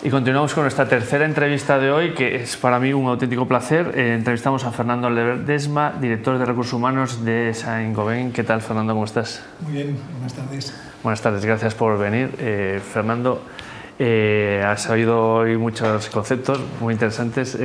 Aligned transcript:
Y 0.00 0.10
continuamos 0.10 0.54
con 0.54 0.62
nuestra 0.62 0.88
tercera 0.88 1.24
entrevista 1.24 1.76
de 1.80 1.90
hoy, 1.90 2.14
que 2.14 2.36
es 2.36 2.56
para 2.56 2.78
mí 2.78 2.92
un 2.92 3.08
auténtico 3.08 3.48
placer. 3.48 3.94
Eh, 3.96 4.14
entrevistamos 4.14 4.62
a 4.62 4.70
Fernando 4.70 5.10
Ledesma, 5.10 5.92
director 6.00 6.38
de 6.38 6.44
Recursos 6.44 6.72
Humanos 6.72 7.24
de 7.24 7.52
Saint-Gobain. 7.52 8.30
¿Qué 8.30 8.44
tal, 8.44 8.62
Fernando? 8.62 8.92
¿Cómo 8.92 9.06
estás? 9.06 9.44
Muy 9.60 9.72
bien, 9.72 9.98
buenas 10.12 10.34
tardes. 10.34 10.80
Buenas 11.02 11.20
tardes, 11.20 11.44
gracias 11.44 11.74
por 11.74 11.98
venir. 11.98 12.30
Eh, 12.38 12.80
Fernando, 12.92 13.42
eh, 13.98 14.64
has 14.64 14.88
oído 14.88 15.34
hoy 15.34 15.56
muchos 15.56 16.08
conceptos 16.10 16.60
muy 16.80 16.94
interesantes. 16.94 17.58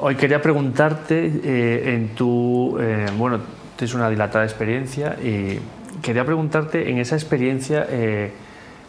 hoy 0.00 0.16
quería 0.16 0.42
preguntarte 0.42 1.94
en 1.94 2.08
tu... 2.16 2.76
bueno, 3.16 3.38
tienes 3.76 3.94
una 3.94 4.10
dilatada 4.10 4.44
experiencia 4.44 5.16
y 5.22 5.60
quería 6.02 6.24
preguntarte 6.24 6.90
en 6.90 6.98
esa 6.98 7.14
experiencia 7.14 7.86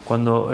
cuando 0.05 0.51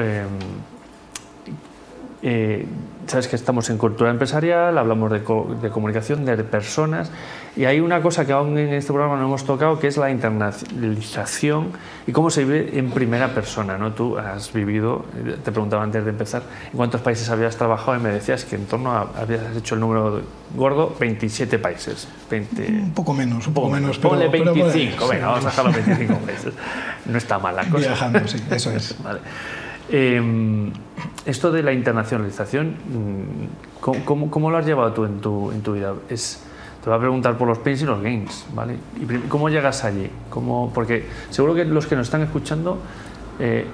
eh, 2.27 2.65
sabes 3.05 3.27
que 3.27 3.35
estamos 3.35 3.69
en 3.69 3.77
cultura 3.77 4.09
empresarial, 4.09 4.75
hablamos 4.79 5.11
de, 5.11 5.21
comunicación, 5.21 6.25
de 6.25 6.35
personas, 6.37 7.11
y 7.55 7.65
hay 7.65 7.79
una 7.79 8.01
cosa 8.01 8.25
que 8.25 8.33
aún 8.33 8.57
en 8.57 8.73
este 8.73 8.91
programa 8.91 9.15
no 9.15 9.25
hemos 9.25 9.45
tocado, 9.45 9.77
que 9.77 9.85
es 9.85 9.97
la 9.97 10.09
internacionalización 10.09 11.67
y 12.07 12.11
cómo 12.11 12.31
se 12.31 12.43
vive 12.43 12.79
en 12.79 12.89
primera 12.89 13.35
persona. 13.35 13.77
¿no? 13.77 13.93
Tú 13.93 14.17
has 14.17 14.51
vivido, 14.51 15.05
te 15.43 15.51
preguntaba 15.51 15.83
antes 15.83 16.03
de 16.03 16.09
empezar, 16.09 16.41
en 16.71 16.75
cuántos 16.75 16.99
países 17.01 17.29
habías 17.29 17.55
trabajado 17.57 17.95
y 17.95 18.01
me 18.01 18.09
decías 18.09 18.43
que 18.43 18.55
en 18.55 18.65
torno 18.65 18.91
a, 18.91 19.11
habías 19.21 19.55
hecho 19.55 19.75
el 19.75 19.81
número 19.81 20.23
gordo, 20.55 20.95
27 20.99 21.59
países. 21.59 22.07
20, 22.31 22.67
un 22.69 22.91
poco 22.95 23.13
menos, 23.13 23.45
un 23.45 23.53
poco, 23.53 23.69
menos. 23.69 23.99
Pero, 23.99 24.09
Ponle 24.09 24.29
25, 24.29 25.07
venga, 25.07 25.27
vamos 25.27 25.45
a 25.45 25.49
dejarlo 25.49 25.71
25 25.73 26.15
países. 26.25 26.53
No 27.05 27.19
está 27.19 27.37
mal 27.37 27.55
la 27.55 27.65
cosa. 27.65 27.89
Viajando, 27.89 28.27
sí, 28.27 28.43
eso 28.49 28.71
es. 28.71 28.95
vale. 29.03 29.19
Em, 29.89 30.71
esto 31.25 31.51
de 31.51 31.61
la 31.61 31.71
internacionalización, 31.73 32.69
mm, 32.69 33.81
¿cómo, 34.05 34.29
cómo, 34.31 34.49
lo 34.49 34.57
has 34.57 34.65
llevado 34.65 34.93
tú 34.93 35.05
en 35.05 35.21
tu, 35.21 35.51
en 35.51 35.61
tu 35.61 35.73
vida? 35.73 35.93
Es, 36.09 36.41
te 36.83 36.89
voy 36.89 36.97
a 36.97 36.99
preguntar 36.99 37.37
por 37.37 37.47
los 37.47 37.59
pains 37.59 37.81
y 37.81 37.85
los 37.85 38.01
gains, 38.01 38.45
¿vale? 38.53 38.77
¿Y 38.99 39.05
¿Cómo 39.27 39.49
llegas 39.49 39.83
allí? 39.83 40.09
¿Cómo, 40.29 40.71
porque 40.73 41.05
seguro 41.29 41.53
que 41.53 41.65
los 41.65 41.85
que 41.85 41.95
nos 41.95 42.07
están 42.07 42.21
escuchando 42.21 42.79
eh, 43.39 43.65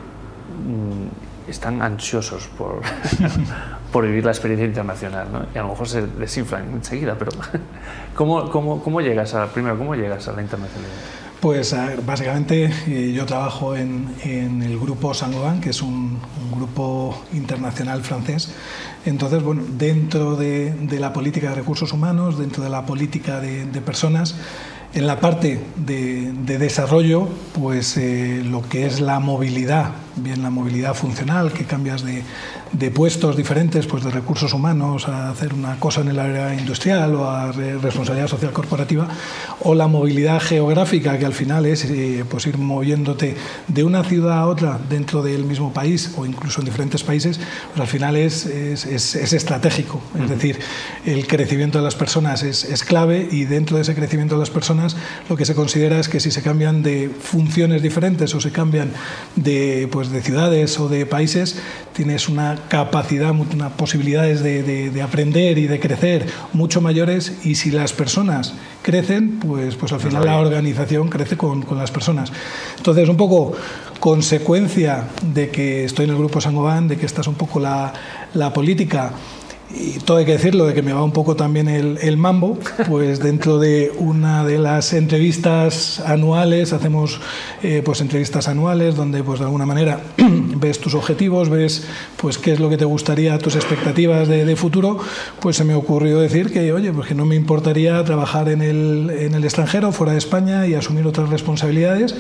mm, 0.66 1.50
están 1.50 1.82
ansiosos 1.82 2.48
por, 2.58 2.82
por 3.92 4.06
vivir 4.06 4.26
la 4.26 4.32
experiencia 4.32 4.66
internacional, 4.66 5.28
¿no? 5.32 5.46
Y 5.54 5.58
a 5.58 5.62
lo 5.62 5.70
mejor 5.70 5.88
se 5.88 6.08
desinflan 6.08 6.72
enseguida, 6.72 7.16
pero 7.18 7.32
¿cómo, 8.16 8.50
cómo, 8.50 8.84
cómo 8.84 9.02
llegas 9.02 9.34
a, 9.34 9.48
primero, 9.48 9.78
cómo 9.78 9.96
llegas 9.96 10.28
a 10.28 10.34
la 10.34 10.42
internacionalidad? 10.42 11.21
Pues 11.42 11.76
básicamente 12.06 12.72
eh, 12.88 13.14
yo 13.16 13.26
trabajo 13.26 13.76
en, 13.76 14.14
el 14.24 14.78
grupo 14.78 15.12
Saint-Gobain, 15.12 15.60
que 15.60 15.72
es 15.72 15.82
un, 15.82 16.20
grupo 16.56 17.20
internacional 17.34 18.04
francés. 18.04 18.52
Entonces, 19.08 19.42
bueno, 19.42 19.64
dentro 19.80 20.36
de, 20.36 20.76
la 21.00 21.12
política 21.12 21.50
de 21.50 21.56
recursos 21.56 21.92
humanos, 21.92 22.38
dentro 22.38 22.64
de 22.64 22.70
la 22.70 22.86
política 22.86 23.40
de, 23.40 23.66
personas, 23.82 24.36
en 24.94 25.08
la 25.08 25.20
parte 25.20 25.60
de, 25.78 26.32
desarrollo, 26.60 27.28
pues 27.54 27.98
eh, 27.98 28.44
lo 28.46 28.62
que 28.62 28.86
es 28.86 29.02
la 29.02 29.20
movilidad, 29.20 29.94
bien 30.16 30.42
la 30.42 30.50
movilidad 30.50 30.94
funcional, 30.94 31.52
que 31.52 31.66
cambias 31.66 32.04
de, 32.04 32.24
de 32.74 32.92
puestos 32.92 33.36
diferentes, 33.36 33.86
pues 33.86 34.04
de 34.04 34.12
recursos 34.12 34.54
humanos 34.54 35.08
a 35.08 35.30
hacer 35.30 35.54
una 35.54 35.78
cosa 35.80 36.02
en 36.02 36.10
el 36.10 36.20
área 36.20 36.54
industrial 36.54 37.16
o 37.16 37.30
a 37.30 37.52
responsabilidad 37.52 38.28
social 38.28 38.52
corporativa, 38.52 39.08
o 39.62 39.76
la 39.76 39.88
movilidad 39.88 40.40
geográfica, 40.40 41.18
que 41.18 41.26
al 41.26 41.34
final 41.34 41.66
es 41.66 41.86
eh, 41.86 42.24
pues 42.30 42.48
ir 42.48 42.58
moviéndote 42.58 43.36
de 43.68 43.84
una 43.84 44.04
ciudad 44.04 44.40
a 44.40 44.48
otra 44.48 44.80
dentro 44.90 45.22
del 45.22 45.44
mismo 45.46 45.74
país 45.74 46.14
o 46.18 46.26
incluso 46.26 46.62
en 46.62 46.66
diferentes 46.66 47.04
países, 47.04 47.40
pues 47.70 47.82
al 47.82 47.88
final 47.88 48.16
es, 48.16 48.46
es, 48.46 48.86
es, 48.86 49.34
estratégico. 49.34 50.02
Es 50.22 50.30
decir, 50.30 50.60
el 51.06 51.28
crecimiento 51.28 51.78
de 51.78 51.84
las 51.84 51.96
personas 51.96 52.44
es, 52.44 52.64
es 52.64 52.84
clave 52.84 53.28
y 53.32 53.46
dentro 53.46 53.78
de 53.78 53.84
ese 53.84 53.96
crecimiento 53.96 54.36
de 54.36 54.40
las 54.40 54.50
personas 54.50 54.96
lo 55.30 55.36
que 55.36 55.46
se 55.46 55.56
considera 55.56 56.00
es 56.00 56.10
que 56.10 56.20
si 56.20 56.32
se 56.32 56.42
cambian 56.42 56.84
de 56.84 57.10
funciones 57.10 57.82
diferentes 57.82 58.34
o 58.36 58.42
se 58.42 58.52
cambian 58.52 58.92
de, 59.36 59.88
pues, 59.92 60.01
de 60.10 60.22
ciudades 60.22 60.80
o 60.80 60.90
de 60.90 61.06
países, 61.06 61.62
tienes 61.94 62.30
una 62.30 62.58
capacidad, 62.68 63.32
unas 63.32 63.72
posibilidades 63.74 64.42
de, 64.42 65.02
aprender 65.02 65.58
y 65.58 65.68
de 65.68 65.80
crecer 65.80 66.26
mucho 66.54 66.82
mayores 66.82 67.34
y 67.44 67.56
si 67.56 67.72
las 67.72 67.94
personas 67.94 68.54
crecen, 68.82 69.40
pues, 69.40 69.76
pues 69.76 69.92
al 69.92 70.00
final 70.00 70.26
la 70.26 70.38
organización 70.38 71.10
crece 71.10 71.38
con, 71.38 71.66
las 71.78 71.92
personas. 71.92 72.32
Entonces, 72.78 73.08
un 73.10 73.18
poco 73.18 73.54
consecuencia 74.00 75.08
de 75.22 75.50
que 75.50 75.86
estoy 75.86 76.06
en 76.06 76.12
el 76.12 76.18
grupo 76.18 76.42
Sangoban, 76.42 76.88
de 76.88 76.98
que 76.98 77.06
esta 77.06 77.22
es 77.22 77.28
un 77.28 77.36
poco 77.36 77.60
la, 77.60 77.94
la 78.34 78.52
política 78.52 79.12
y 79.74 80.00
todo 80.00 80.18
hay 80.18 80.26
que 80.26 80.34
decirlo, 80.34 80.66
de 80.66 80.74
que 80.74 80.82
me 80.82 80.94
va 80.94 81.04
un 81.04 81.12
poco 81.12 81.36
también 81.36 81.68
el, 81.68 82.18
mambo, 82.18 82.58
pues 82.88 83.20
dentro 83.20 83.58
de 83.58 83.92
una 83.98 84.44
de 84.44 84.58
las 84.60 84.94
entrevistas 84.94 86.00
anuales, 86.02 86.74
hacemos 86.74 87.20
eh, 87.64 87.82
pues 87.84 88.02
entrevistas 88.02 88.48
anuales 88.48 88.96
donde 88.96 89.24
pues 89.24 89.40
de 89.40 89.46
alguna 89.46 89.66
manera 89.66 90.02
ves 90.18 90.80
tus 90.80 90.94
objetivos, 90.94 91.50
ves 91.50 91.86
pues 92.18 92.38
qué 92.38 92.54
es 92.54 92.60
lo 92.60 92.70
que 92.70 92.78
te 92.78 92.86
gustaría, 92.86 93.38
tus 93.40 93.56
expectativas 93.56 94.28
de, 94.28 94.46
de 94.46 94.56
futuro, 94.56 95.00
pues 95.40 95.56
se 95.56 95.64
me 95.64 95.74
ocurrió 95.74 96.20
decir 96.20 96.52
que, 96.52 96.72
oye, 96.74 96.92
pues 96.92 97.08
que 97.08 97.16
no 97.16 97.26
me 97.26 97.36
importaría 97.36 98.04
trabajar 98.04 98.50
en 98.50 98.62
el, 98.62 99.10
en 99.10 99.34
el 99.34 99.44
extranjero, 99.44 99.92
fuera 99.92 100.14
de 100.14 100.20
España 100.20 100.68
y 100.68 100.76
asumir 100.76 101.08
otras 101.08 101.30
responsabilidades 101.30 102.16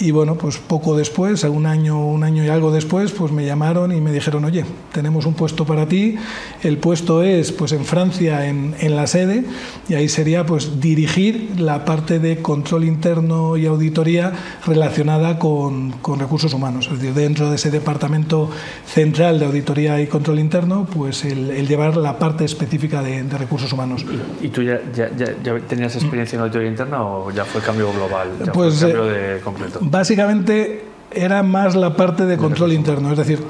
y 0.00 0.10
bueno, 0.10 0.34
pues 0.34 0.58
poco 0.58 0.96
después, 0.96 1.44
un 1.44 1.66
año, 1.66 2.04
un 2.04 2.24
año 2.24 2.44
y 2.44 2.48
algo 2.48 2.72
después, 2.72 3.12
pues 3.12 3.30
me 3.30 3.46
llamaron 3.46 3.92
y 3.92 4.00
me 4.00 4.10
dijeron, 4.10 4.44
oye, 4.44 4.64
tenemos 4.92 5.24
un 5.24 5.34
puesto 5.34 5.64
para 5.64 5.86
ti, 5.86 6.16
el 6.62 6.78
puesto 6.78 7.22
es 7.22 7.52
pues 7.52 7.72
en 7.72 7.84
Francia, 7.84 8.46
en, 8.46 8.74
en 8.80 8.96
la 8.96 9.06
sede, 9.06 9.44
y 9.88 9.94
ahí 9.94 10.08
sería 10.08 10.44
pues 10.46 10.80
dirigir 10.80 11.60
la 11.60 11.84
parte 11.84 12.18
de 12.18 12.42
control 12.42 12.84
interno 12.84 13.56
y 13.56 13.66
auditoría 13.66 14.32
relacionada 14.66 15.38
con, 15.38 15.92
con 15.92 16.18
recursos 16.18 16.52
humanos. 16.52 16.88
Es 16.90 16.98
decir, 16.98 17.14
dentro 17.14 17.50
de 17.50 17.56
ese 17.56 17.70
departamento 17.70 18.50
central 18.86 19.38
de 19.38 19.46
auditoría 19.46 20.00
y 20.00 20.06
control 20.06 20.40
interno, 20.40 20.86
pues 20.92 21.24
el, 21.24 21.66
llevar 21.68 21.96
la 21.96 22.18
parte 22.18 22.44
específica 22.44 23.02
de, 23.02 23.24
recursos 23.24 23.72
humanos. 23.72 24.04
¿Y, 24.40 24.48
tú 24.48 24.62
ya, 24.62 24.80
ya, 24.94 25.10
ya, 25.16 25.58
tenías 25.68 25.94
experiencia 25.96 26.36
en 26.36 26.42
auditoría 26.42 26.68
interna 26.68 27.02
o 27.02 27.30
ya 27.30 27.44
fue 27.44 27.60
cambio 27.60 27.92
global? 27.92 28.28
Ya 28.44 28.52
pues, 28.52 28.80
fue 28.80 28.92
cambio 28.92 29.06
de 29.06 29.40
completo? 29.40 29.80
Básicamente 29.90 30.82
era 31.10 31.42
más 31.42 31.76
la 31.76 31.94
parte 31.94 32.24
de 32.24 32.36
control 32.36 32.72
interno, 32.72 33.12
es 33.12 33.18
decir, 33.18 33.40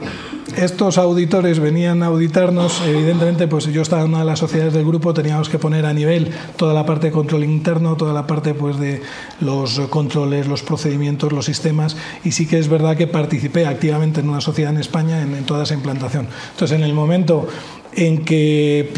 estos 0.56 0.98
auditores 0.98 1.58
venían 1.58 2.02
a 2.02 2.06
auditarnos, 2.06 2.82
evidentemente, 2.86 3.48
pues 3.48 3.66
yo 3.66 3.82
estaba 3.82 4.02
en 4.02 4.08
una 4.08 4.20
de 4.20 4.24
las 4.24 4.38
sociedades 4.38 4.74
del 4.74 4.84
grupo, 4.84 5.14
teníamos 5.14 5.48
que 5.48 5.58
poner 5.58 5.86
a 5.86 5.92
nivel 5.92 6.30
toda 6.56 6.74
la 6.74 6.84
parte 6.84 7.06
de 7.06 7.12
control 7.12 7.44
interno, 7.44 7.96
toda 7.96 8.12
la 8.12 8.26
parte 8.26 8.54
pues 8.54 8.78
de 8.78 9.00
los 9.40 9.80
controles, 9.90 10.46
los 10.46 10.62
procedimientos, 10.62 11.32
los 11.32 11.46
sistemas, 11.46 11.96
y 12.24 12.32
sí 12.32 12.46
que 12.46 12.58
es 12.58 12.68
verdad 12.68 12.96
que 12.96 13.06
participé 13.06 13.66
activamente 13.66 14.20
en 14.20 14.28
una 14.28 14.40
sociedad 14.40 14.72
en 14.72 14.80
España 14.80 15.22
en, 15.22 15.34
en 15.34 15.44
toda 15.44 15.64
esa 15.64 15.74
implantación. 15.74 16.28
Entonces, 16.52 16.76
en 16.76 16.84
el 16.84 16.94
momento 16.94 17.48
en 17.97 18.25
que 18.25 18.91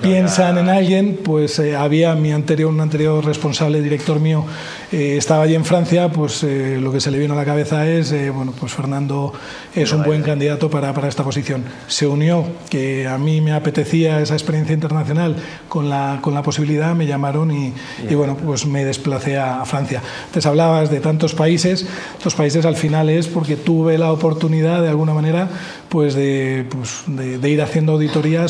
piensan 0.00 0.58
en 0.58 0.68
alguien, 0.68 1.18
pues 1.22 1.58
eh, 1.58 1.74
había 1.76 2.14
mi 2.14 2.32
anterior, 2.32 2.70
un 2.70 2.80
anterior 2.80 3.24
responsable, 3.24 3.80
director 3.80 4.20
mío, 4.20 4.44
eh, 4.90 5.16
estaba 5.16 5.44
allí 5.44 5.54
en 5.54 5.64
Francia, 5.64 6.10
pues 6.10 6.42
eh, 6.42 6.78
lo 6.80 6.92
que 6.92 7.00
se 7.00 7.10
le 7.10 7.18
vino 7.18 7.34
a 7.34 7.36
la 7.36 7.44
cabeza 7.44 7.88
es, 7.88 8.12
bueno, 8.32 8.52
pues 8.58 8.72
Fernando 8.72 9.32
es 9.74 9.92
un 9.92 10.02
buen 10.02 10.22
candidato 10.22 10.68
para, 10.70 10.92
para, 10.92 11.08
esta 11.08 11.24
posición. 11.24 11.64
Se 11.86 12.06
unió, 12.06 12.44
que 12.68 13.06
a 13.06 13.16
mí 13.18 13.40
me 13.40 13.52
apetecía 13.52 14.20
esa 14.20 14.34
experiencia 14.34 14.74
internacional 14.74 15.36
con 15.68 15.88
la, 15.88 16.18
con 16.20 16.34
la 16.34 16.42
posibilidad, 16.42 16.94
me 16.94 17.06
llamaron 17.06 17.50
y, 17.50 17.72
y 18.08 18.14
bueno, 18.14 18.36
pues 18.36 18.66
me 18.66 18.84
desplacé 18.84 19.38
a, 19.38 19.64
Francia. 19.64 20.02
Entonces 20.26 20.46
hablabas 20.46 20.90
de 20.90 21.00
tantos 21.00 21.34
países, 21.34 21.86
estos 22.16 22.34
países 22.34 22.66
al 22.66 22.76
final 22.76 23.08
es 23.08 23.28
porque 23.28 23.56
tuve 23.56 23.96
la 23.96 24.12
oportunidad 24.12 24.82
de 24.82 24.88
alguna 24.88 25.14
manera 25.14 25.48
pues 25.92 26.14
de, 26.14 26.66
pues 26.70 27.04
de, 27.06 27.50
ir 27.50 27.60
haciendo 27.60 27.98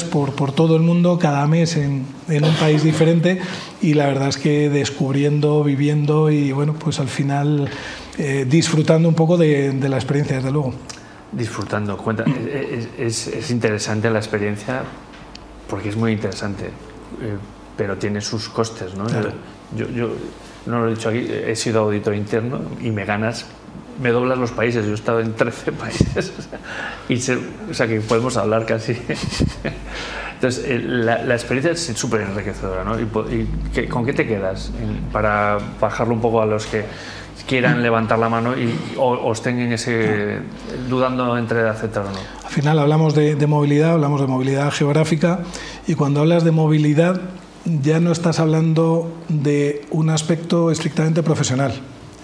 por, 0.00 0.34
por, 0.34 0.52
todo 0.52 0.76
el 0.76 0.82
mundo 0.82 1.18
cada 1.18 1.46
mes 1.46 1.76
en, 1.76 2.06
en, 2.28 2.44
un 2.44 2.54
país 2.54 2.82
diferente 2.82 3.40
y 3.80 3.94
la 3.94 4.06
verdad 4.06 4.28
es 4.28 4.38
que 4.38 4.70
descubriendo, 4.70 5.62
viviendo 5.62 6.30
y 6.30 6.52
bueno, 6.52 6.74
pues 6.74 7.00
al 7.00 7.08
final 7.08 7.68
eh, 8.18 8.46
disfrutando 8.48 9.08
un 9.08 9.14
poco 9.14 9.36
de, 9.36 9.72
de, 9.72 9.88
la 9.88 9.96
experiencia, 9.96 10.36
desde 10.36 10.50
luego. 10.50 10.74
Disfrutando, 11.30 11.96
cuenta, 11.96 12.24
es, 12.98 13.26
es, 13.26 13.50
interesante 13.50 14.10
la 14.10 14.18
experiencia 14.18 14.82
porque 15.68 15.88
es 15.88 15.96
muy 15.96 16.12
interesante, 16.12 16.66
eh, 16.66 17.36
pero 17.76 17.96
tiene 17.96 18.20
sus 18.20 18.48
costes, 18.48 18.94
¿no? 18.94 19.06
Yo, 19.76 19.88
yo, 19.88 20.10
no 20.66 20.80
lo 20.80 20.88
he 20.88 20.94
dicho 20.94 21.08
aquí, 21.08 21.26
he 21.28 21.56
sido 21.56 21.80
auditor 21.80 22.14
interno 22.14 22.60
y 22.80 22.90
me 22.90 23.04
ganas 23.04 23.46
me 24.00 24.10
doblas 24.10 24.38
los 24.38 24.52
países, 24.52 24.84
yo 24.84 24.92
he 24.92 24.94
estado 24.94 25.20
en 25.20 25.34
13 25.34 25.72
países, 25.72 26.32
y 27.08 27.16
o 27.70 27.74
sea 27.74 27.86
que 27.86 28.00
podemos 28.00 28.36
hablar 28.36 28.66
casi. 28.66 28.92
Entonces, 30.34 30.64
eh, 30.66 30.80
la, 30.80 31.22
la 31.22 31.34
experiencia 31.34 31.70
es 31.70 31.98
súper 31.98 32.22
enriquecedora, 32.22 32.82
¿no? 32.82 32.98
¿Y, 32.98 33.86
con 33.86 34.04
qué 34.04 34.12
te 34.12 34.26
quedas 34.26 34.72
para 35.12 35.58
bajarlo 35.80 36.14
un 36.14 36.20
poco 36.20 36.42
a 36.42 36.46
los 36.46 36.66
que 36.66 36.84
quieran 37.46 37.82
levantar 37.82 38.18
la 38.18 38.28
mano 38.28 38.54
y, 38.56 38.74
o, 38.98 39.32
estén 39.32 39.60
en 39.60 39.72
ese, 39.72 40.38
dudando 40.88 41.36
entre 41.36 41.68
aceptar 41.68 42.06
o 42.06 42.10
no. 42.10 42.18
Al 42.44 42.50
final 42.50 42.78
hablamos 42.78 43.14
de, 43.14 43.34
de 43.34 43.46
movilidad, 43.46 43.92
hablamos 43.92 44.20
de 44.20 44.26
movilidad 44.26 44.70
geográfica 44.72 45.40
y 45.86 45.94
cuando 45.94 46.20
hablas 46.20 46.44
de 46.44 46.50
movilidad 46.50 47.20
ya 47.64 48.00
no 48.00 48.12
estás 48.12 48.40
hablando 48.40 49.12
de 49.28 49.84
un 49.90 50.10
aspecto 50.10 50.70
estrictamente 50.70 51.22
profesional, 51.22 51.72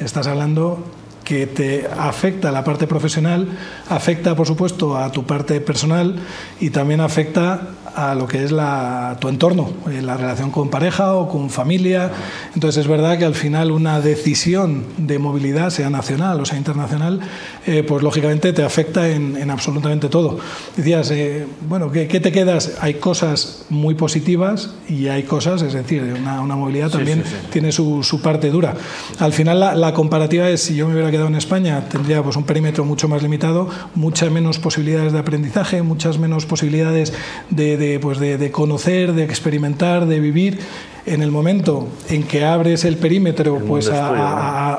estás 0.01 0.27
hablando 0.27 0.85
que 1.29 1.47
te 1.47 1.87
afecta 1.87 2.51
la 2.51 2.65
parte 2.65 2.87
profesional, 2.87 3.47
afecta 3.91 4.35
por 4.35 4.47
supuesto 4.47 4.97
a 4.97 5.13
tu 5.13 5.27
parte 5.27 5.61
personal 5.61 6.17
y 6.59 6.71
también 6.71 7.03
afecta 7.03 7.69
a 7.95 8.15
lo 8.15 8.27
que 8.27 8.45
es 8.45 8.53
la, 8.53 9.17
tu 9.21 9.29
entorno, 9.29 9.71
eh, 9.91 10.03
la 10.03 10.17
relación 10.17 10.51
con 10.51 10.69
pareja 10.69 11.15
o 11.15 11.29
con 11.29 11.51
familia. 11.51 12.11
Entonces 12.55 12.83
es 12.83 12.89
verdad 12.89 13.19
que 13.19 13.25
al 13.25 13.35
final 13.35 13.71
una 13.71 14.01
decisión 14.01 14.85
de 14.97 15.19
movilidad, 15.19 15.71
sea 15.71 15.91
nacional 15.91 16.41
o 16.41 16.45
sea 16.45 16.59
internacional, 16.59 17.21
eh, 17.67 17.83
pues 17.87 18.03
lógicamente 18.03 18.53
te 18.53 18.63
afecta 18.63 19.09
en, 19.09 19.51
absolutamente 19.51 20.09
todo. 20.09 20.39
Decías, 20.77 21.11
eh, 21.11 21.47
bueno, 21.69 21.91
¿qué, 21.91 22.07
te 22.07 22.33
quedas? 22.33 22.79
Hay 22.81 22.95
cosas 22.95 23.65
muy 23.69 23.95
positivas 23.95 24.75
y 24.89 25.09
hay 25.09 25.23
cosas, 25.23 25.63
es 25.63 25.73
decir, 25.73 26.03
una, 26.21 26.41
una 26.41 26.57
movilidad 26.57 26.91
también 26.91 27.23
tiene 27.51 27.73
su, 27.73 28.03
su, 28.03 28.21
parte 28.21 28.51
dura. 28.51 28.75
Al 29.19 29.33
final 29.33 29.61
la, 29.61 29.75
la, 29.75 29.95
comparativa 29.95 30.49
es, 30.49 30.63
si 30.63 30.77
yo 30.77 30.87
me 30.87 30.95
hubiera 30.95 31.11
quedado 31.11 31.29
en 31.29 31.37
España, 31.37 31.89
tendría 31.89 32.23
pues 32.23 32.37
un 32.37 32.45
perímetro 32.45 32.85
mucho 32.85 33.09
más 33.09 33.23
limitado, 33.23 33.69
muchas 33.95 34.31
menos 34.31 34.59
posibilidades 34.59 35.13
de 35.13 35.19
aprendizaje, 35.19 35.83
muchas 35.83 36.19
menos 36.19 36.47
posibilidades 36.47 37.13
de 37.51 37.78
pues 38.01 38.19
de, 38.19 38.51
conocer, 38.51 39.13
de 39.13 39.25
experimentar, 39.25 40.07
de 40.07 40.21
vivir. 40.21 40.59
En 41.07 41.23
el 41.23 41.31
momento 41.31 41.89
en 42.11 42.23
que 42.23 42.45
abres 42.45 42.85
el 42.85 42.99
perímetro 42.99 43.61
pues 43.61 43.91
a, 43.91 44.79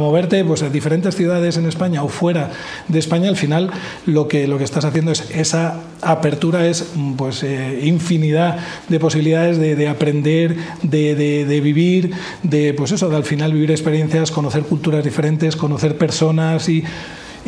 moverte 0.00 0.44
pues, 0.44 0.62
a 0.64 0.70
diferentes 0.70 1.14
ciudades 1.14 1.56
en 1.56 1.66
España 1.66 2.02
o 2.02 2.08
fuera 2.08 2.50
de 2.88 2.98
España, 2.98 3.28
al 3.28 3.36
final 3.36 3.70
lo 4.04 4.26
que, 4.26 4.48
lo 4.48 4.58
que 4.58 4.64
estás 4.64 4.84
haciendo 4.84 5.12
es 5.12 5.30
esa 5.30 5.82
apertura, 6.02 6.66
es 6.66 6.84
pues, 7.16 7.44
eh, 7.44 7.80
infinidad 7.84 8.58
de 8.88 8.98
posibilidades 8.98 9.58
de, 9.58 9.88
aprender, 9.88 10.56
de, 10.82 11.14
de, 11.14 11.60
vivir, 11.60 12.12
de 12.42 12.74
pues 12.74 12.90
eso, 12.90 13.08
de 13.08 13.14
al 13.14 13.24
final 13.24 13.52
vivir 13.52 13.70
experiencias, 13.70 14.32
conocer 14.32 14.64
culturas 14.64 15.04
diferentes, 15.04 15.54
conocer 15.54 15.96
personas 15.96 16.68
y 16.68 16.82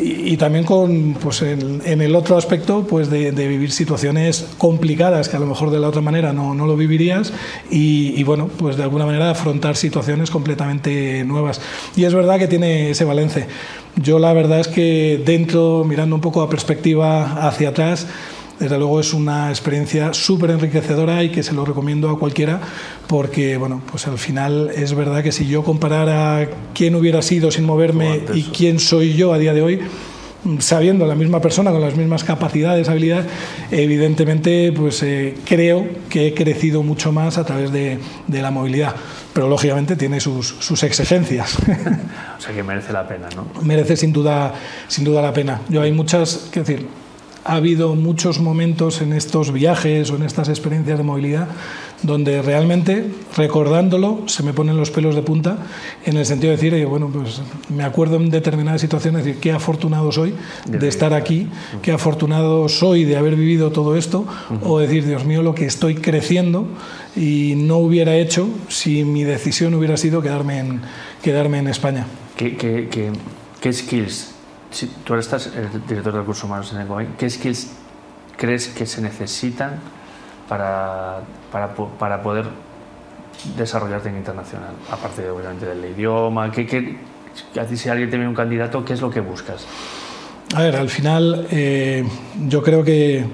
y, 0.01 0.37
también 0.37 0.65
con, 0.65 1.13
pues 1.21 1.41
en, 1.43 1.81
el 1.85 2.15
otro 2.15 2.35
aspecto 2.37 2.85
pues 2.87 3.09
de, 3.09 3.31
vivir 3.31 3.71
situaciones 3.71 4.47
complicadas 4.57 5.29
que 5.29 5.37
a 5.37 5.39
lo 5.39 5.45
mejor 5.45 5.69
de 5.69 5.79
la 5.79 5.87
otra 5.87 6.01
manera 6.01 6.33
no, 6.33 6.55
no 6.55 6.65
lo 6.65 6.75
vivirías 6.75 7.31
y, 7.69 8.23
bueno, 8.23 8.49
pues 8.57 8.77
de 8.77 8.83
alguna 8.83 9.05
manera 9.05 9.29
afrontar 9.29 9.75
situaciones 9.75 10.31
completamente 10.31 11.23
nuevas. 11.23 11.61
Y 11.95 12.05
es 12.05 12.13
verdad 12.13 12.39
que 12.39 12.47
tiene 12.47 12.91
ese 12.91 13.05
balance. 13.05 13.47
Yo 13.95 14.19
la 14.19 14.33
verdad 14.33 14.59
es 14.59 14.67
que 14.67 15.21
dentro, 15.23 15.83
mirando 15.85 16.15
un 16.15 16.21
poco 16.21 16.41
a 16.41 16.49
perspectiva 16.49 17.47
hacia 17.47 17.69
atrás, 17.69 18.07
desde 18.61 18.77
luego 18.77 18.99
es 18.99 19.11
una 19.11 19.49
experiencia 19.49 20.13
súper 20.13 20.51
enriquecedora 20.51 21.23
y 21.23 21.29
que 21.29 21.41
se 21.41 21.51
lo 21.51 21.65
recomiendo 21.65 22.11
a 22.11 22.19
cualquiera 22.19 22.61
porque, 23.07 23.57
bueno, 23.57 23.81
pues 23.89 24.05
al 24.05 24.19
final 24.19 24.69
es 24.75 24.93
verdad 24.93 25.23
que 25.23 25.31
si 25.31 25.47
yo 25.47 25.63
comparara 25.63 26.47
quién 26.75 26.93
hubiera 26.93 27.23
sido 27.23 27.49
sin 27.49 27.65
moverme 27.65 28.21
y 28.35 28.43
quién 28.43 28.79
soy 28.79 29.15
yo 29.15 29.33
a 29.33 29.39
día 29.39 29.55
de 29.55 29.63
hoy, 29.63 29.79
sabiendo 30.59 31.07
la 31.07 31.15
misma 31.15 31.41
persona 31.41 31.71
con 31.71 31.81
las 31.81 31.95
mismas 31.95 32.23
capacidades, 32.23 32.87
habilidades, 32.87 33.25
evidentemente 33.71 34.71
pues 34.71 35.01
eh, 35.01 35.35
creo 35.43 35.87
que 36.07 36.27
he 36.27 36.33
crecido 36.35 36.83
mucho 36.83 37.11
más 37.11 37.39
a 37.39 37.43
través 37.43 37.71
de, 37.71 37.97
de 38.27 38.41
la 38.43 38.51
movilidad, 38.51 38.95
pero 39.33 39.49
lógicamente 39.49 39.95
tiene 39.95 40.19
sus, 40.19 40.47
sus 40.59 40.83
exigencias. 40.83 41.57
o 42.37 42.41
sea 42.41 42.53
que 42.53 42.61
merece 42.61 42.93
la 42.93 43.07
pena, 43.07 43.27
¿no? 43.35 43.47
Merece 43.63 43.97
sin 43.97 44.13
duda, 44.13 44.53
sin 44.87 45.03
duda 45.03 45.23
la 45.23 45.33
pena. 45.33 45.61
Yo 45.67 45.81
hay 45.81 45.91
muchas, 45.91 46.49
qué 46.51 46.59
decir, 46.59 47.00
ha 47.43 47.55
habido 47.55 47.95
muchos 47.95 48.39
momentos 48.39 49.01
en 49.01 49.13
estos 49.13 49.51
viajes 49.51 50.11
o 50.11 50.15
en 50.15 50.23
estas 50.23 50.49
experiencias 50.49 50.97
de 50.97 51.03
movilidad 51.03 51.47
donde 52.03 52.41
realmente, 52.41 53.05
recordándolo, 53.37 54.23
se 54.25 54.43
me 54.43 54.53
ponen 54.53 54.77
los 54.77 54.89
pelos 54.89 55.15
de 55.15 55.21
punta 55.21 55.57
en 56.05 56.17
el 56.17 56.25
sentido 56.25 56.51
de 56.51 56.57
decir, 56.57 56.85
bueno, 56.87 57.09
pues 57.13 57.41
me 57.69 57.83
acuerdo 57.83 58.15
en 58.15 58.29
determinadas 58.29 58.81
situaciones, 58.81 59.23
decir, 59.23 59.39
qué 59.39 59.51
afortunado 59.51 60.11
soy 60.11 60.33
de 60.65 60.87
estar 60.87 61.13
aquí, 61.13 61.47
qué 61.81 61.91
afortunado 61.91 62.67
soy 62.69 63.03
de 63.03 63.17
haber 63.17 63.35
vivido 63.35 63.71
todo 63.71 63.95
esto, 63.95 64.25
o 64.63 64.79
decir, 64.79 65.05
Dios 65.05 65.25
mío, 65.25 65.43
lo 65.43 65.53
que 65.53 65.65
estoy 65.65 65.95
creciendo 65.95 66.67
y 67.15 67.53
no 67.55 67.77
hubiera 67.77 68.15
hecho 68.15 68.47
si 68.67 69.03
mi 69.03 69.23
decisión 69.23 69.73
hubiera 69.75 69.97
sido 69.97 70.21
quedarme 70.21 70.59
en, 70.59 70.81
quedarme 71.21 71.59
en 71.59 71.67
España. 71.67 72.07
¿Qué, 72.35 72.55
qué, 72.57 72.87
qué, 72.89 73.11
qué 73.59 73.73
skills 73.73 74.40
si 74.71 74.87
tú 74.87 75.13
ahora 75.13 75.21
estás 75.21 75.47
el 75.47 75.85
director 75.85 76.13
de 76.13 76.19
recursos 76.19 76.43
humanos 76.43 76.73
en 76.73 76.81
el 76.81 77.07
¿qué 77.17 77.29
skills 77.29 77.71
crees 78.37 78.69
que 78.69 78.85
se 78.85 79.01
necesitan 79.01 79.79
para, 80.47 81.19
para, 81.51 81.73
para 81.75 82.23
poder 82.23 82.45
desarrollarte 83.55 84.09
en 84.09 84.17
internacional? 84.17 84.73
Aparte, 84.89 85.29
obviamente, 85.29 85.65
del 85.65 85.83
idioma, 85.85 86.51
¿qué, 86.51 86.65
qué, 86.65 86.97
si 87.75 87.89
alguien 87.89 88.09
te 88.09 88.17
viene 88.17 88.29
un 88.29 88.35
candidato, 88.35 88.83
¿qué 88.83 88.93
es 88.93 89.01
lo 89.01 89.09
que 89.09 89.19
buscas? 89.19 89.65
A 90.55 90.61
ver, 90.63 90.75
al 90.75 90.89
final 90.89 91.47
eh, 91.51 92.03
yo 92.47 92.61
creo 92.61 92.83
que 92.83 93.25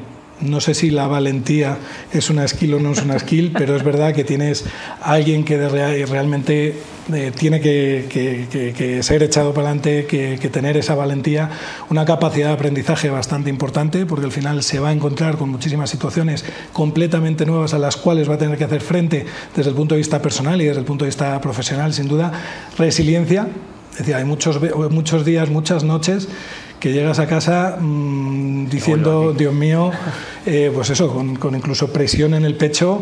no 0.41 0.61
sé 0.61 0.73
si 0.73 0.89
la 0.89 1.07
valentía 1.07 1.77
es 2.11 2.29
una 2.29 2.47
skill 2.47 2.75
o 2.75 2.79
no 2.79 2.91
es 2.91 3.01
una 3.01 3.17
skill, 3.19 3.51
pero 3.57 3.75
es 3.75 3.83
verdad 3.83 4.13
que 4.13 4.23
tienes 4.23 4.65
alguien 5.01 5.43
que 5.43 5.57
realmente 6.05 6.75
eh, 7.13 7.31
tiene 7.37 7.61
que, 7.61 8.99
ser 9.01 9.23
echado 9.23 9.53
para 9.53 9.67
adelante, 9.67 10.05
que, 10.05 10.49
tener 10.49 10.77
esa 10.77 10.95
valentía, 10.95 11.49
una 11.89 12.05
capacidad 12.05 12.47
de 12.47 12.53
aprendizaje 12.53 13.09
bastante 13.09 13.49
importante, 13.49 14.05
porque 14.05 14.25
al 14.25 14.31
final 14.31 14.61
se 14.63 14.79
va 14.79 14.89
a 14.89 14.91
encontrar 14.91 15.37
con 15.37 15.49
muchísimas 15.49 15.89
situaciones 15.89 16.43
completamente 16.73 17.45
nuevas 17.45 17.73
a 17.73 17.79
las 17.79 17.97
cuales 17.97 18.29
va 18.29 18.35
a 18.35 18.37
tener 18.37 18.57
que 18.57 18.63
hacer 18.63 18.81
frente 18.81 19.25
desde 19.55 19.69
el 19.69 19.75
punto 19.75 19.95
de 19.95 19.99
vista 19.99 20.21
personal 20.21 20.61
y 20.61 20.65
desde 20.65 20.79
el 20.79 20.85
punto 20.85 21.05
de 21.05 21.09
vista 21.09 21.39
profesional, 21.39 21.93
sin 21.93 22.07
duda. 22.07 22.31
Resiliencia, 22.77 23.47
es 23.91 23.99
decir, 23.99 24.15
hay 24.15 24.25
muchos, 24.25 24.59
muchos 24.91 25.25
días, 25.25 25.49
muchas 25.49 25.83
noches 25.83 26.27
que 26.79 26.93
llegas 26.93 27.19
a 27.19 27.27
casa 27.27 27.77
mm, 27.79 28.69
diciendo, 28.69 29.33
Dios 29.33 29.53
mío, 29.53 29.91
eh, 30.45 30.71
pues 30.73 30.89
eso, 30.89 31.11
con, 31.13 31.55
incluso 31.55 31.91
presión 31.91 32.33
en 32.33 32.45
el 32.45 32.55
pecho. 32.55 33.01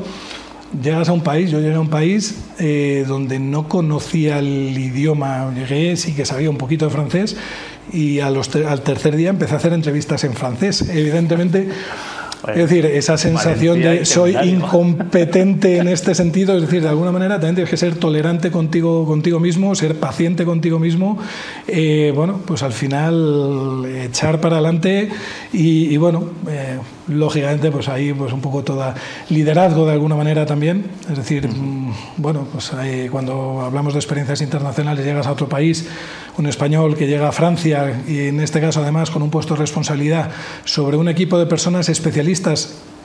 Llegas 0.82 1.10
a 1.10 1.14
un 1.14 1.22
país, 1.22 1.52
yo 1.52 1.60
llegué 1.60 1.76
a 1.76 1.80
un 1.80 1.90
país 1.90 2.36
eh, 2.60 3.06
donde 3.08 3.40
no 3.40 3.70
conocía 3.70 4.40
el 4.40 4.78
idioma, 4.78 5.54
llegué, 5.54 5.96
sí 5.96 6.14
que 6.14 6.26
sabía 6.26 6.50
un 6.50 6.58
poquito 6.58 6.86
de 6.86 6.92
francés 6.92 7.38
y 7.94 8.20
a 8.20 8.30
los 8.30 8.54
al 8.56 8.82
tercer 8.82 9.16
día 9.16 9.30
empecé 9.30 9.54
a 9.54 9.58
hacer 9.58 9.74
entrevistas 9.74 10.24
en 10.24 10.34
francés. 10.34 10.90
Evidentemente, 10.90 11.70
es 12.50 12.70
decir, 12.70 12.86
esa 12.86 13.18
sensación 13.18 13.82
de 13.82 14.06
soy 14.06 14.36
incompetente 14.36 15.78
en 15.78 15.88
este 15.88 16.14
sentido, 16.16 16.56
es 16.56 16.62
decir, 16.64 16.82
de 16.82 16.90
alguna 16.90 17.12
manera 17.12 17.36
también 17.36 17.56
tienes 17.56 17.70
que 17.70 17.78
ser 17.78 17.96
tolerante 17.96 18.52
contigo, 18.52 19.06
contigo 19.06 19.40
mismo, 19.40 19.74
ser 19.76 20.00
paciente 20.00 20.46
contigo 20.46 20.80
mismo, 20.80 21.18
eh, 21.68 22.12
bueno, 22.16 22.42
pues 22.46 22.64
al 22.64 22.74
final 22.74 23.86
echar 23.86 24.40
para 24.40 24.58
adelante 24.58 25.10
y, 25.54 25.96
bueno, 25.98 26.24
eh, 26.50 26.78
lógicamente 27.08 27.72
pues 27.72 27.88
ahí 27.88 28.14
pues 28.14 28.34
un 28.34 28.42
poco 28.42 28.64
toda 28.64 28.96
liderazgo 29.30 29.86
de 29.86 29.94
alguna 29.94 30.16
manera 30.16 30.46
también, 30.46 30.86
es 31.10 31.18
decir, 31.18 31.48
mm, 31.48 31.94
bueno, 32.18 32.48
pues 32.52 32.72
cuando 33.12 33.62
hablamos 33.62 33.94
de 33.94 34.00
experiencias 34.00 34.42
internacionales 34.42 35.06
llegas 35.06 35.28
a 35.28 35.32
otro 35.32 35.48
país, 35.48 35.88
un 36.38 36.48
español 36.48 36.98
que 36.98 37.08
llega 37.08 37.30
a 37.30 37.32
Francia 37.32 38.02
y 38.08 38.28
en 38.28 38.40
este 38.42 38.60
caso 38.60 38.82
además 38.82 39.10
con 39.10 39.22
un 39.22 39.30
puesto 39.30 39.54
de 39.54 39.62
responsabilidad 39.62 40.32
sobre 40.66 40.98
un 40.98 41.08
equipo 41.08 41.38
de 41.40 41.46
personas 41.46 41.88
especialistas 41.90 42.35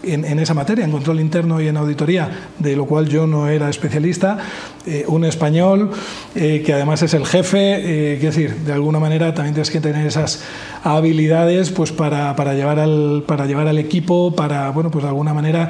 en, 0.03 0.39
esa 0.39 0.55
materia, 0.55 0.85
en 0.85 0.91
control 0.91 1.21
interno 1.21 1.61
y 1.61 1.69
en 1.69 1.77
auditoría, 1.77 2.29
de 2.59 2.77
lo 2.77 2.87
cual 2.87 3.09
yo 3.09 3.27
no 3.27 3.49
era 3.49 3.69
especialista, 3.69 4.39
eh, 4.87 5.05
un 5.07 5.25
español 5.25 5.91
eh, 6.35 6.63
que 6.65 6.73
además 6.73 7.03
es 7.03 7.15
el 7.15 7.27
jefe, 7.27 8.15
eh, 8.15 8.19
decir, 8.19 8.55
de 8.57 8.73
alguna 8.73 8.99
manera 8.99 9.35
también 9.35 9.55
tienes 9.55 9.71
que 9.71 9.81
tener 9.81 10.07
esas 10.07 10.43
habilidades 10.85 11.71
pues 11.71 11.93
para, 11.93 12.35
para, 12.37 12.55
llevar, 12.55 12.79
al, 12.79 13.25
para 13.27 13.47
llevar 13.47 13.69
al 13.69 13.79
equipo, 13.79 14.35
para, 14.35 14.71
bueno, 14.71 14.91
pues 14.91 15.03
de 15.03 15.09
alguna 15.09 15.35
manera 15.35 15.69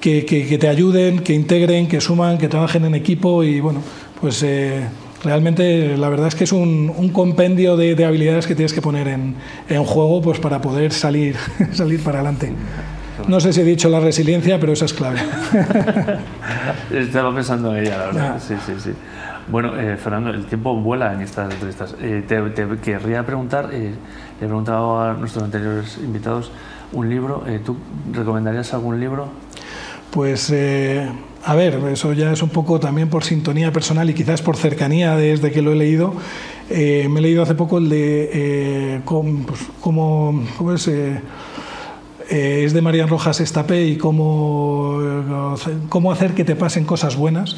que, 0.00 0.24
que, 0.24 0.58
te 0.58 0.68
ayuden, 0.68 1.20
que 1.20 1.34
integren, 1.34 1.88
que 1.88 2.00
suman, 2.00 2.38
que 2.38 2.48
trabajen 2.48 2.84
en 2.84 2.94
equipo 2.94 3.42
y 3.42 3.60
bueno, 3.60 3.82
pues 4.20 4.44
realmente 5.24 5.96
la 5.96 6.08
verdad 6.08 6.28
es 6.28 6.34
que 6.36 6.44
es 6.44 6.52
un, 6.52 6.92
un 6.96 7.08
compendio 7.08 7.76
de, 7.76 7.94
de, 7.96 8.04
habilidades 8.04 8.46
que 8.46 8.54
tienes 8.54 8.72
que 8.72 8.80
poner 8.80 9.08
en, 9.08 9.34
en, 9.68 9.84
juego 9.84 10.22
pues 10.22 10.38
para 10.38 10.60
poder 10.60 10.92
salir, 10.92 11.34
salir 11.72 12.00
para 12.00 12.20
adelante. 12.20 12.52
No 13.28 13.40
sé 13.40 13.52
si 13.52 13.60
he 13.60 13.64
dicho 13.64 13.88
la 13.88 14.00
resiliencia, 14.00 14.58
pero 14.60 14.72
esa 14.72 14.84
es 14.84 14.94
clave. 14.94 15.20
Estaba 16.92 17.34
pensando 17.34 17.74
en 17.74 17.84
ella, 17.84 17.98
la 17.98 18.06
verdad. 18.06 18.32
Ah. 18.36 18.40
Sí, 18.40 18.54
sí, 18.64 18.72
sí. 18.78 18.90
Bueno, 19.48 19.78
eh, 19.78 19.96
Fernando, 19.96 20.30
el 20.30 20.46
tiempo 20.46 20.74
vuela 20.76 21.12
en 21.12 21.20
estas 21.20 21.52
entrevistas. 21.52 21.94
Eh, 22.00 22.24
te, 22.26 22.40
te, 22.50 22.66
querría 22.78 23.24
preguntar, 23.24 23.70
eh, 23.72 23.94
le 24.40 24.44
he 24.44 24.48
preguntado 24.48 25.00
a 25.00 25.14
nuestros 25.14 25.44
anteriores 25.44 25.98
invitados, 25.98 26.50
un 26.92 27.08
libro. 27.08 27.44
¿Tú 27.64 27.76
recomendarías 28.12 28.74
algún 28.74 29.00
libro? 29.00 29.28
Pues 30.10 30.50
a 31.46 31.54
ver, 31.54 31.74
eso 31.92 32.12
ya 32.12 32.32
es 32.32 32.42
un 32.42 32.48
poco 32.48 32.80
también 32.80 33.08
por 33.08 33.22
sintonía 33.22 33.72
personal 33.72 34.10
y 34.10 34.14
quizás 34.14 34.42
por 34.42 34.56
cercanía 34.56 35.14
desde 35.14 35.52
que 35.52 35.62
lo 35.62 35.70
he 35.70 35.76
leído. 35.76 36.12
Eh, 36.68 37.06
me 37.08 37.20
he 37.20 37.22
leído 37.22 37.44
hace 37.44 37.54
poco 37.54 37.78
el 37.78 37.88
de 37.88 38.30
eh, 38.32 39.00
pues, 39.04 39.60
cómo, 39.80 40.44
cómo 40.58 40.72
es, 40.72 40.90
eh, 42.28 42.62
es 42.64 42.72
de 42.72 42.82
Marian 42.82 43.08
Rojas 43.08 43.40
Estapé 43.40 43.86
y 43.86 43.96
cómo, 43.96 44.98
cómo 45.88 46.12
hacer 46.12 46.34
que 46.34 46.44
te 46.44 46.56
pasen 46.56 46.84
cosas 46.84 47.16
buenas. 47.16 47.56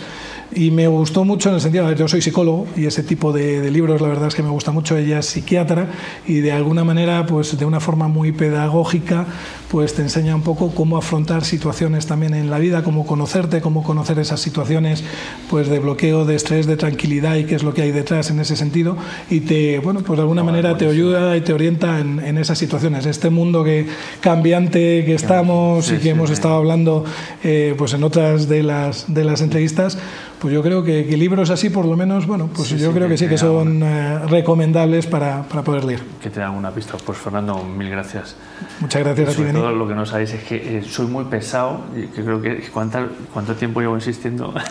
Y 0.55 0.71
me 0.71 0.89
gustó 0.89 1.25
mucho 1.25 1.51
en 1.51 1.57
el 1.57 1.61
sentido, 1.61 1.93
yo 1.93 2.09
soy 2.09 2.23
psicólogo 2.23 2.67
y 2.75 2.87
ese 2.87 3.03
tipo 3.03 3.33
de, 3.33 3.71
libros 3.71 4.01
la 4.01 4.09
verdad 4.09 4.29
es 4.29 4.35
que 4.35 4.43
me 4.43 4.49
gusta 4.49 4.73
mucho, 4.73 4.97
ella 4.97 5.19
es 5.19 5.27
psiquiatra 5.27 5.89
y 6.27 6.41
de 6.41 6.53
alguna 6.53 6.85
manera, 6.85 7.27
pues 7.27 7.59
de 7.59 7.67
una 7.67 7.81
forma 7.81 8.09
muy 8.09 8.33
pedagógica, 8.33 9.27
pues 9.71 9.95
te 9.95 10.01
enseña 10.01 10.35
un 10.35 10.43
poco 10.43 10.71
cómo 10.75 10.97
afrontar 10.97 11.45
situaciones 11.45 12.07
también 12.07 12.33
en 12.33 12.49
la 12.49 12.59
vida, 12.59 12.83
cómo 12.83 13.07
conocerte, 13.07 13.61
cómo 13.61 13.83
conocer 13.83 14.19
esas 14.19 14.41
situaciones 14.41 15.05
pues 15.51 15.69
de 15.69 15.79
bloqueo, 15.79 16.25
de 16.25 16.37
estrés, 16.37 16.67
de 16.67 16.79
tranquilidad 16.79 17.37
y 17.37 17.45
qué 17.45 17.55
es 17.55 17.63
lo 17.63 17.75
que 17.75 17.83
hay 17.83 17.93
detrás 17.93 18.31
en 18.31 18.41
ese 18.41 18.57
sentido. 18.57 18.97
Y 19.29 19.41
te, 19.41 19.79
bueno, 19.81 20.01
pues 20.01 20.17
de 20.17 20.23
alguna 20.23 20.43
manera 20.43 20.79
te 20.79 20.87
ayuda 20.87 21.37
y 21.37 21.43
te 21.43 21.53
orienta 21.53 22.01
en, 22.01 22.39
esas 22.39 22.59
situaciones. 22.59 23.05
Este 23.05 23.31
mundo 23.31 23.65
que 23.65 23.87
cambiante 24.21 25.05
que 25.05 25.15
estamos 25.15 25.91
y 25.91 25.99
que 25.99 26.11
hemos 26.11 26.31
estado 26.31 26.55
hablando 26.55 27.05
eh, 27.43 27.75
pues 27.77 27.93
en 27.93 28.05
otras 28.05 28.49
de 28.49 28.63
las, 28.63 29.13
de 29.13 29.25
las 29.25 29.43
entrevistas, 29.43 29.99
pues 30.41 30.55
yo 30.55 30.63
creo 30.63 30.85
que, 30.85 31.05
libros 31.17 31.51
así, 31.51 31.69
por 31.69 31.85
lo 31.85 31.97
menos, 31.97 32.27
bueno, 32.27 32.49
pues 32.55 32.71
yo 32.71 32.93
creo 32.93 33.09
que, 33.09 33.17
sí, 33.17 33.27
que 33.27 33.39
son 33.39 33.83
eh, 33.83 34.21
recomendables 34.27 35.07
para, 35.07 35.43
para, 35.43 35.63
poder 35.63 35.85
leer. 35.85 36.01
Que 36.23 36.31
te 36.31 36.41
dan 36.41 36.55
una 36.55 36.71
pista. 36.71 36.97
Pues 37.05 37.19
Fernando, 37.19 37.63
mil 37.65 37.91
gracias. 37.91 38.37
Muchas 38.81 39.03
gracias 39.03 39.31
a 39.31 39.33
ti, 39.33 39.53
todo 39.53 39.73
lo 39.73 39.89
que 39.89 39.95
no 39.95 40.07
sabéis 40.07 40.35
es 40.35 40.45
que 40.45 40.79
eh, 40.79 40.83
soy 40.83 41.07
muy 41.07 41.25
pesado 41.25 41.81
y 41.97 42.07
que 42.07 42.23
creo 42.23 42.41
que 42.41 42.69
¿cuánto 42.73 43.55
tiempo 43.55 43.81
llevo 43.81 43.97
insistiendo? 43.97 44.55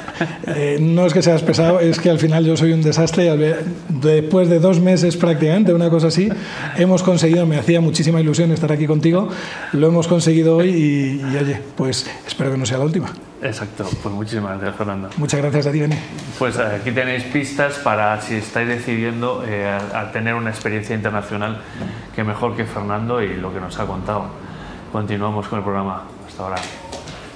Eh, 0.47 0.77
no 0.79 1.05
es 1.05 1.13
que 1.13 1.21
seas 1.21 1.43
pesado, 1.43 1.79
es 1.79 1.99
que 1.99 2.09
al 2.09 2.19
final 2.19 2.45
yo 2.45 2.55
soy 2.55 2.71
un 2.71 2.81
desastre. 2.81 3.27
Después 3.89 4.49
de 4.49 4.59
dos 4.59 4.79
meses 4.79 5.17
prácticamente, 5.17 5.73
una 5.73 5.89
cosa 5.89 6.07
así, 6.07 6.29
hemos 6.77 7.03
conseguido, 7.03 7.45
me 7.45 7.57
hacía 7.57 7.81
muchísima 7.81 8.21
ilusión 8.21 8.51
estar 8.51 8.71
aquí 8.71 8.87
contigo, 8.87 9.27
lo 9.73 9.87
hemos 9.87 10.07
conseguido 10.07 10.57
hoy 10.57 10.69
y, 10.69 11.33
y 11.33 11.37
oye, 11.37 11.59
pues 11.75 12.09
espero 12.25 12.51
que 12.51 12.57
no 12.57 12.65
sea 12.65 12.77
la 12.77 12.85
última. 12.85 13.11
Exacto, 13.41 13.87
pues 14.01 14.15
muchísimas 14.15 14.57
gracias 14.57 14.75
Fernando. 14.75 15.09
Muchas 15.17 15.41
gracias 15.41 15.67
a 15.67 15.71
ti, 15.71 15.79
Beni. 15.79 15.95
Pues 16.39 16.57
eh, 16.57 16.63
aquí 16.79 16.91
tenéis 16.91 17.23
pistas 17.25 17.75
para 17.75 18.19
si 18.21 18.35
estáis 18.35 18.67
decidiendo 18.67 19.43
eh, 19.47 19.67
a, 19.67 20.11
tener 20.11 20.33
una 20.33 20.49
experiencia 20.49 20.95
internacional 20.95 21.61
que 22.15 22.23
mejor 22.23 22.55
que 22.55 22.65
Fernando 22.65 23.21
y 23.21 23.35
lo 23.35 23.53
que 23.53 23.59
nos 23.59 23.77
ha 23.79 23.85
contado. 23.85 24.25
Continuamos 24.91 25.47
con 25.47 25.59
el 25.59 25.63
programa. 25.63 26.03
Hasta 26.27 26.43
ahora. 26.43 26.57